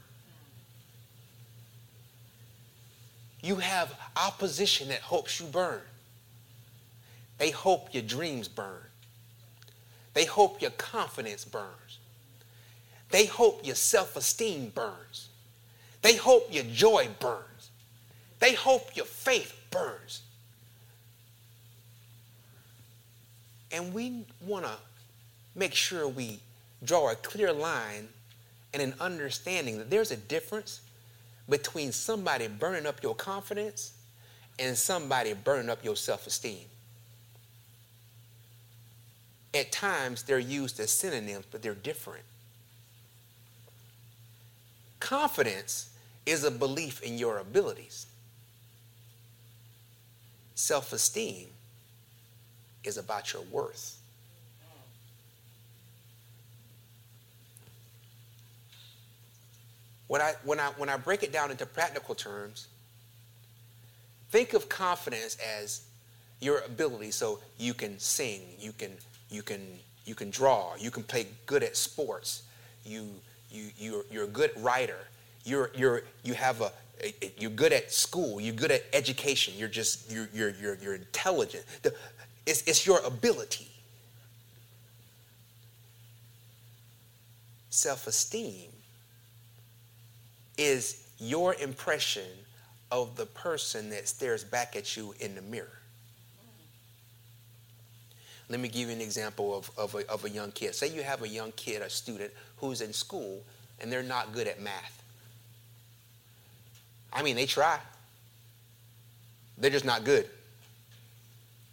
[3.41, 5.81] You have opposition that hopes you burn.
[7.37, 8.81] They hope your dreams burn.
[10.13, 11.99] They hope your confidence burns.
[13.09, 15.29] They hope your self esteem burns.
[16.01, 17.69] They hope your joy burns.
[18.39, 20.21] They hope your faith burns.
[23.71, 24.77] And we want to
[25.55, 26.39] make sure we
[26.83, 28.07] draw a clear line
[28.73, 30.81] and an understanding that there's a difference
[31.49, 33.93] between somebody burning up your confidence
[34.59, 36.65] and somebody burning up your self esteem.
[39.53, 42.23] At times, they're used as synonyms, but they're different.
[44.99, 45.89] Confidence
[46.25, 48.07] is a belief in your abilities.
[50.55, 51.47] Self esteem
[52.83, 53.97] is about your worth.
[60.07, 62.67] When I, when, I, when I break it down into practical terms,
[64.29, 65.81] think of confidence as
[66.39, 68.91] your ability so you can sing, you can,
[69.33, 69.61] you can,
[70.05, 72.43] you can draw, you can play good at sports,
[72.85, 73.09] you,
[73.49, 74.99] you, you're, you're a good writer,
[75.43, 76.71] you're, you're, you have a,
[77.37, 81.65] you're good at school, you're good at education, you're just, you're, you're, you're, you're intelligent.
[81.81, 81.93] The,
[82.45, 83.67] it's, it's your ability.
[87.69, 88.69] Self esteem
[90.57, 92.27] is your impression
[92.91, 95.82] of the person that stares back at you in the mirror.
[98.49, 100.75] Let me give you an example of, of, a, of a young kid.
[100.75, 103.41] Say you have a young kid, a student, who's in school
[103.79, 105.03] and they're not good at math.
[107.11, 107.79] I mean, they try,
[109.57, 110.27] they're just not good.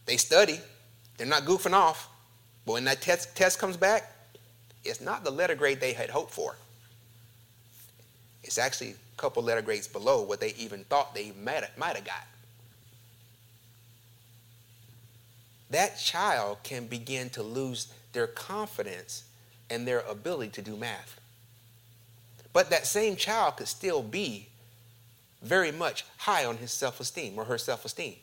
[0.07, 0.59] They study,
[1.17, 2.09] they're not goofing off,
[2.67, 4.11] but when that test, test comes back,
[4.85, 6.57] it's not the letter grade they had hoped for.
[8.43, 12.27] It's actually a couple letter grades below what they even thought they might have got.
[15.71, 19.25] That child can begin to lose their confidence
[19.71, 21.21] and their ability to do math.
[22.53, 24.49] But that same child could still be
[25.43, 28.17] very much high on his self esteem or her self esteem.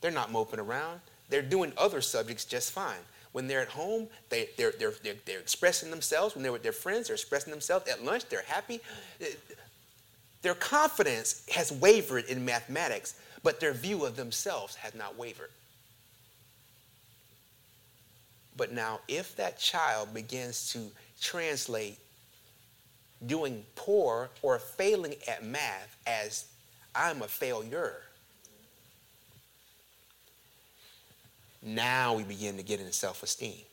[0.00, 3.00] They're not moping around, they're doing other subjects just fine.
[3.32, 6.34] When they're at home, they, they're, they're, they're, they're expressing themselves.
[6.34, 7.86] When they're with their friends, they're expressing themselves.
[7.86, 8.80] At lunch, they're happy.
[10.40, 15.50] Their confidence has wavered in mathematics, but their view of themselves has not wavered.
[18.56, 20.90] But now, if that child begins to
[21.20, 21.98] translate
[23.26, 26.46] doing poor or failing at math as
[26.94, 28.02] I'm a failure,
[31.66, 33.64] Now we begin to get into self esteem.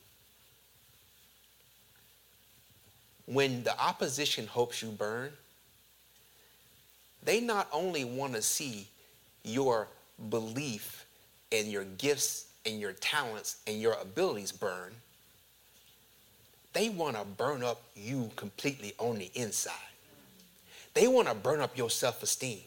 [3.26, 5.30] When the opposition hopes you burn,
[7.22, 8.88] they not only want to see
[9.44, 9.86] your
[10.28, 11.06] belief
[11.52, 14.92] and your gifts and your talents and your abilities burn,
[16.72, 19.72] they want to burn up you completely on the inside.
[20.94, 22.60] They want to burn up your self esteem.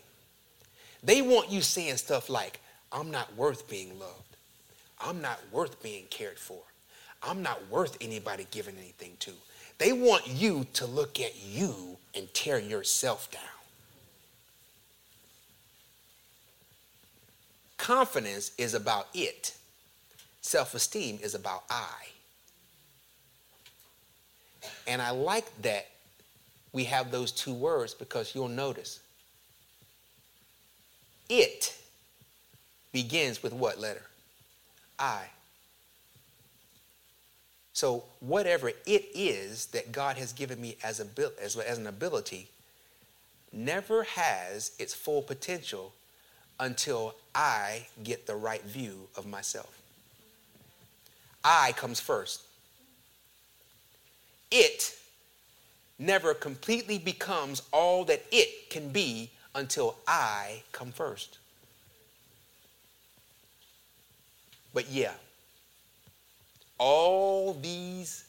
[1.03, 2.59] They want you saying stuff like,
[2.91, 4.35] I'm not worth being loved.
[4.99, 6.59] I'm not worth being cared for.
[7.21, 9.31] I'm not worth anybody giving anything to.
[9.77, 13.41] They want you to look at you and tear yourself down.
[17.77, 19.55] Confidence is about it,
[20.47, 22.07] self esteem is about I.
[24.87, 25.87] And I like that
[26.71, 28.99] we have those two words because you'll notice
[31.29, 31.75] it
[32.93, 34.03] begins with what letter?
[34.97, 35.25] I.
[37.73, 41.05] So, whatever it is that God has given me as, a,
[41.41, 42.47] as, as an ability
[43.51, 45.93] never has its full potential
[46.59, 49.76] until I get the right view of myself.
[51.49, 52.41] I comes first.
[54.51, 54.93] It
[55.97, 61.37] never completely becomes all that it can be until I come first.
[64.73, 65.13] But yeah,
[66.77, 68.25] all these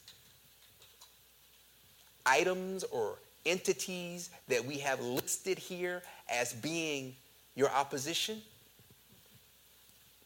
[2.24, 7.16] items or entities that we have listed here as being
[7.56, 8.42] your opposition,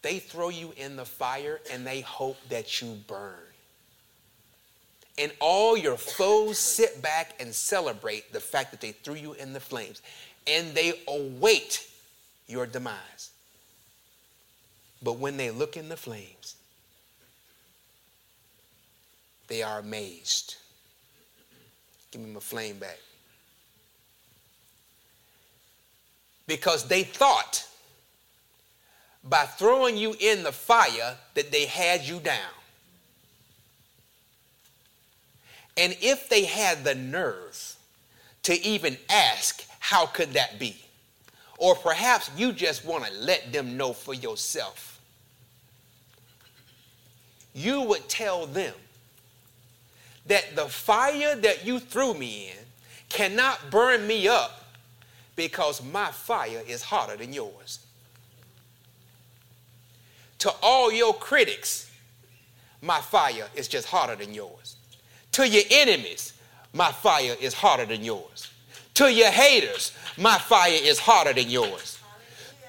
[0.03, 3.35] they throw you in the fire and they hope that you burn.
[5.19, 9.53] And all your foes sit back and celebrate the fact that they threw you in
[9.53, 10.03] the flames.
[10.47, 11.89] And they await
[12.49, 13.31] your demise.
[15.03, 16.57] But when they look in the flames,
[19.49, 20.57] they are amazed.
[22.11, 22.99] Give me my flame back.
[26.47, 27.67] Because they thought
[29.25, 32.51] by throwing you in the fire that they had you down.
[35.77, 37.77] And if they had the nerve
[38.43, 40.77] to even ask, how could that be?
[41.59, 45.01] Or perhaps you just want to let them know for yourself.
[47.55, 48.75] You would tell them
[50.27, 52.65] that the fire that you threw me in
[53.09, 54.75] cannot burn me up
[55.37, 57.81] because my fire is hotter than yours.
[60.43, 61.89] To all your critics,
[62.81, 64.75] my fire is just hotter than yours.
[65.33, 66.33] To your enemies,
[66.73, 68.51] my fire is hotter than yours.
[68.95, 72.01] To your haters, my fire is hotter than yours.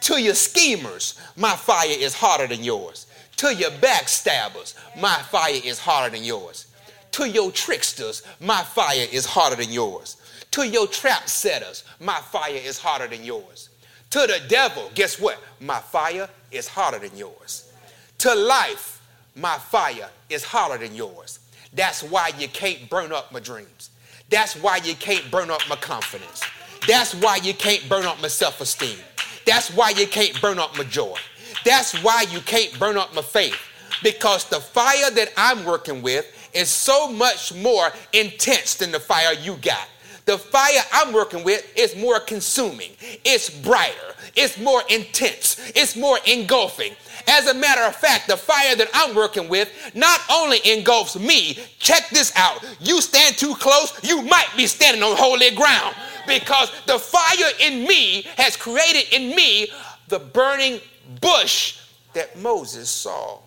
[0.02, 3.08] To your schemers, my fire is hotter than yours.
[3.38, 6.68] To your backstabbers, my fire is hotter than yours.
[7.14, 10.18] To your tricksters, my fire is hotter than yours.
[10.52, 13.70] To your trap setters, my fire is hotter than yours.
[14.14, 15.42] To the devil, guess what?
[15.60, 17.74] My fire is hotter than yours.
[18.20, 19.02] To life,
[19.36, 21.40] my fire is hotter than yours.
[21.74, 23.90] That's why you can't burn up my dreams.
[24.30, 26.44] That's why you can't burn up my confidence.
[26.88, 29.00] That's why you can't burn up my self esteem.
[29.48, 31.18] That's why you can't burn up my joy.
[31.66, 33.58] That's why you can't burn up my faith.
[34.04, 39.34] Because the fire that I'm working with is so much more intense than the fire
[39.34, 39.88] you got.
[40.26, 42.92] The fire I'm working with is more consuming,
[43.26, 46.94] it's brighter, it's more intense, it's more engulfing.
[47.28, 51.60] As a matter of fact, the fire that I'm working with not only engulfs me,
[51.80, 52.66] check this out.
[52.80, 55.96] You stand too close, you might be standing on holy ground
[56.26, 59.68] because the fire in me has created in me
[60.08, 60.80] the burning
[61.20, 61.80] bush
[62.14, 63.40] that Moses saw.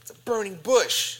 [0.00, 1.17] It's a burning bush.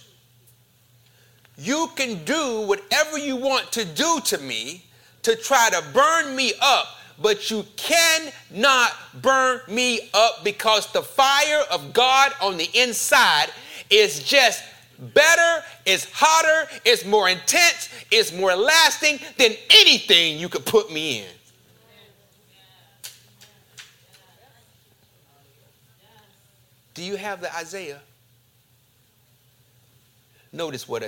[1.59, 4.85] You can do whatever you want to do to me
[5.23, 11.65] to try to burn me up but you cannot burn me up because the fire
[11.71, 13.49] of God on the inside
[13.91, 14.63] is just
[14.99, 21.21] better, is hotter, is more intense, is more lasting than anything you could put me
[21.21, 21.27] in.
[26.95, 28.01] Do you have the Isaiah?
[30.53, 31.03] Notice what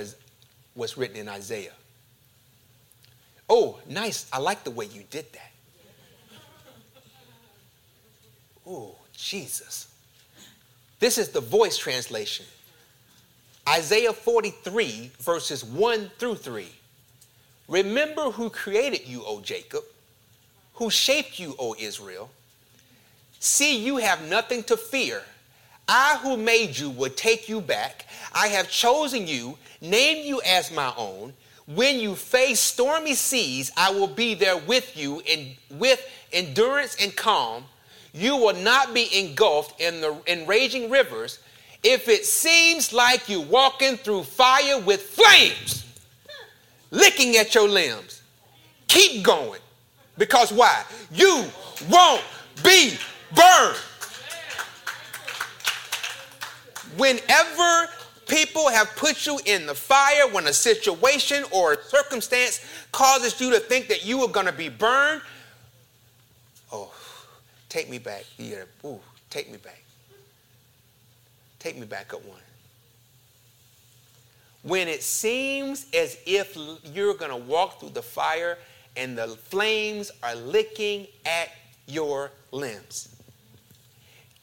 [0.73, 1.73] what's written in Isaiah.
[3.49, 4.27] Oh, nice.
[4.31, 5.51] I like the way you did that.
[8.65, 9.87] Oh, Jesus.
[10.99, 12.45] This is the voice translation.
[13.67, 16.67] Isaiah 43, verses 1 through 3.
[17.67, 19.83] Remember who created you, O Jacob,
[20.75, 22.29] who shaped you, O Israel.
[23.39, 25.23] See, you have nothing to fear.
[25.87, 28.05] I who made you will take you back.
[28.33, 31.33] I have chosen you, named you as my own.
[31.67, 35.21] When you face stormy seas, I will be there with you
[35.69, 37.65] with endurance and calm.
[38.13, 41.39] You will not be engulfed in the in raging rivers.
[41.83, 45.85] If it seems like you're walking through fire with flames
[46.91, 48.21] licking at your limbs,
[48.87, 49.61] keep going.
[50.17, 50.83] Because why?
[51.11, 51.45] You
[51.89, 52.23] won't
[52.63, 52.97] be
[53.33, 53.77] burned.
[56.97, 57.89] Whenever
[58.27, 63.51] people have put you in the fire, when a situation or a circumstance causes you
[63.51, 65.21] to think that you are going to be burned,
[66.71, 66.93] oh,
[67.69, 68.25] take me back.
[68.37, 69.83] Yeah, ooh, take me back.
[71.59, 72.39] Take me back up one.
[74.63, 78.57] When it seems as if you're going to walk through the fire
[78.95, 81.49] and the flames are licking at
[81.87, 83.15] your limbs,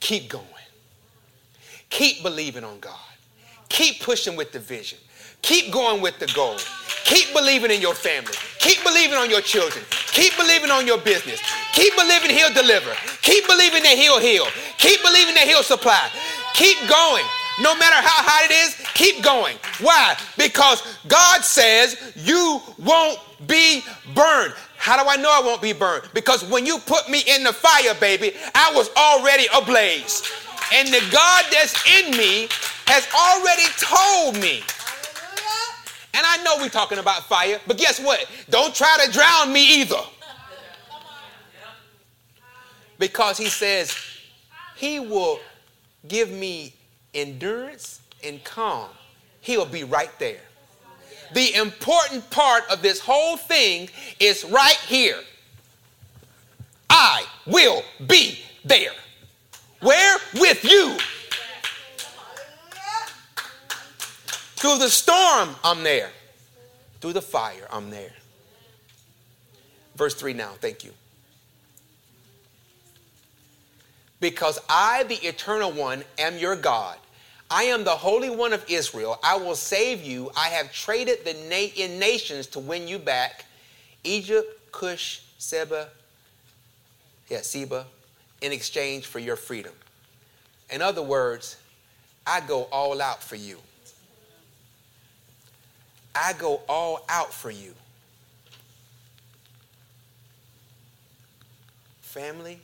[0.01, 0.45] keep going.
[1.91, 2.95] Keep believing on God.
[3.69, 4.99] Keep pushing with the vision.
[5.43, 6.57] Keep going with the goal.
[7.05, 8.33] Keep believing in your family.
[8.59, 9.85] Keep believing on your children.
[9.91, 11.41] Keep believing on your business.
[11.73, 12.93] Keep believing He'll deliver.
[13.23, 14.47] Keep believing that He'll heal.
[14.79, 16.11] Keep believing that He'll supply.
[16.55, 17.25] Keep going.
[17.61, 19.57] No matter how hot it is, keep going.
[19.81, 20.17] Why?
[20.37, 23.19] Because God says you won't
[23.49, 23.83] be
[24.15, 24.55] burned.
[24.77, 26.09] How do I know I won't be burned?
[26.15, 30.23] Because when you put me in the fire, baby, I was already ablaze.
[30.75, 32.49] And the God that's in me
[32.87, 34.63] has already told me.
[36.15, 38.27] And I know we're talking about fire, but guess what?
[38.51, 40.01] Don't try to drown me either.
[42.99, 43.95] Because he says
[44.77, 45.39] he will
[46.09, 46.75] give me
[47.15, 48.89] endurance and calm.
[49.41, 50.41] He'll be right there.
[51.35, 53.89] The important part of this whole thing
[54.19, 55.21] is right here.
[56.91, 58.93] I will be there.
[59.81, 60.19] Where?
[60.35, 60.97] With you.
[64.57, 66.11] Through the storm, I'm there.
[67.01, 68.13] Through the fire, I'm there.
[69.95, 70.93] Verse 3 now, thank you.
[74.21, 76.99] Because I, the eternal one, am your God.
[77.51, 79.19] I am the Holy One of Israel.
[79.23, 80.31] I will save you.
[80.37, 83.45] I have traded the na- in nations to win you back
[84.05, 85.89] Egypt, Cush, Seba,
[87.29, 87.87] yeah, Seba,
[88.41, 89.73] in exchange for your freedom.
[90.71, 91.57] In other words,
[92.27, 93.59] I go all out for you.
[96.15, 97.75] I go all out for you.
[102.01, 102.59] Family,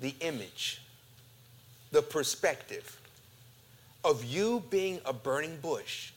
[0.00, 0.80] the image,
[1.90, 2.98] the perspective
[4.04, 6.12] of you being a burning bush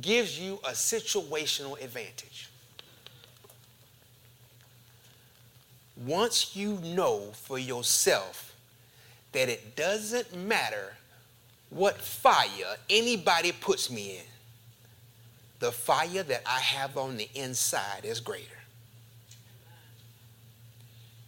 [0.00, 2.48] gives you a situational advantage.
[5.96, 8.54] Once you know for yourself
[9.32, 10.94] that it doesn't matter
[11.70, 14.24] what fire anybody puts me in,
[15.58, 18.48] the fire that I have on the inside is greater.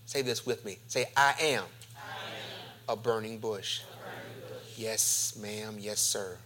[0.07, 0.79] Say this with me.
[0.89, 1.65] Say, I am,
[1.97, 2.91] I am.
[2.91, 3.81] A, burning a burning bush.
[4.77, 5.77] Yes, ma'am.
[5.79, 6.37] Yes, sir.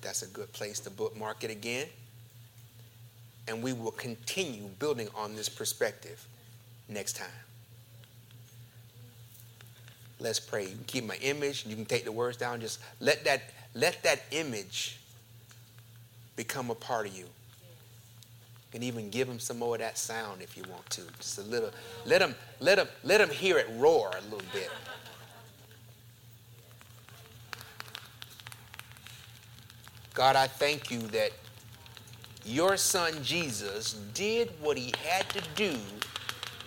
[0.00, 1.86] That's a good place to bookmark it again
[3.48, 6.26] and we will continue building on this perspective
[6.88, 7.28] next time.
[10.18, 10.62] Let's pray.
[10.62, 13.42] You can keep my image, you can take the words down, just let that
[13.74, 14.98] let that image
[16.36, 17.26] become a part of you.
[18.72, 21.02] And even give them some more of that sound if you want to.
[21.18, 21.70] Just a little
[22.06, 24.70] let them let them let them hear it roar a little bit.
[30.14, 31.32] God, I thank you that
[32.44, 35.76] your son Jesus did what he had to do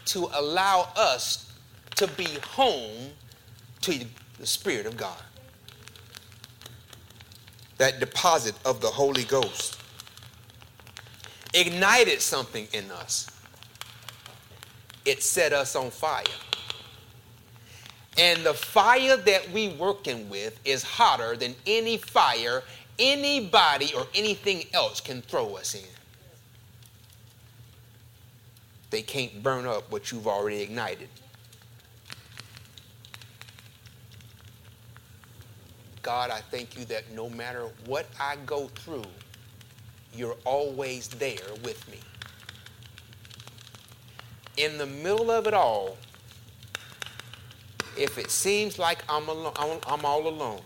[0.06, 1.52] to allow us
[1.96, 3.12] to be home
[3.82, 4.06] to
[4.40, 5.22] the Spirit of God.
[7.78, 9.80] That deposit of the Holy Ghost
[11.54, 13.28] ignited something in us.
[15.06, 16.24] It set us on fire.
[18.18, 22.64] And the fire that we're working with is hotter than any fire
[23.00, 25.82] anybody or anything else can throw us in.
[28.90, 31.10] They can't burn up what you've already ignited.
[36.02, 39.04] God, I thank you that no matter what I go through,
[40.14, 42.00] you're always there with me.
[44.56, 45.98] In the middle of it all,
[47.98, 49.54] if it seems like I'm, alone,
[49.86, 50.62] I'm all alone,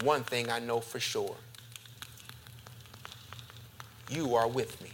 [0.00, 1.36] one thing I know for sure
[4.10, 4.90] you are with me.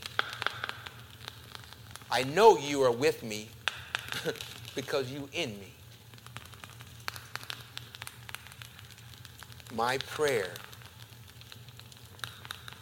[2.11, 3.49] I know you are with me
[4.75, 5.73] because you in me.
[9.75, 10.51] My prayer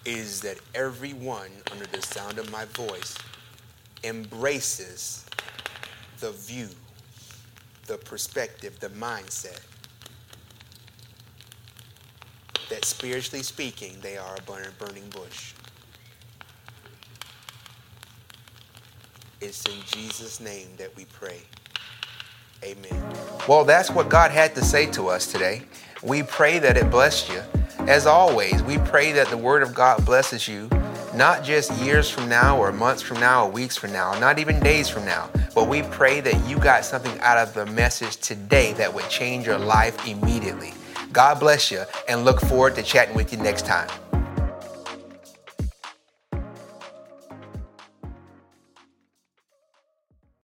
[0.05, 3.17] is that everyone under the sound of my voice
[4.05, 5.27] embraces
[6.21, 6.69] the view,
[7.87, 9.61] the perspective, the mindset
[12.69, 15.55] that spiritually speaking, they are a burning bush.
[19.41, 21.41] It's in Jesus' name that we pray.
[22.65, 23.15] Amen.
[23.47, 25.63] Well, that's what God had to say to us today.
[26.03, 27.43] We pray that it blessed you.
[27.81, 30.69] As always, we pray that the Word of God blesses you,
[31.15, 34.59] not just years from now or months from now or weeks from now, not even
[34.61, 38.73] days from now, but we pray that you got something out of the message today
[38.75, 40.73] that would change your life immediately.
[41.17, 43.89] God bless you and look forward to chatting with you next time.